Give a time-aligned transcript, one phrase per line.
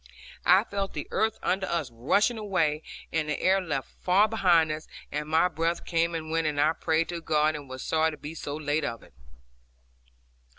[0.47, 2.81] I felt the earth under us rushing away,
[3.13, 6.73] and the air left far behind us, and my breath came and went, and I
[6.73, 9.13] prayed to God, and was sorry to be so late of it.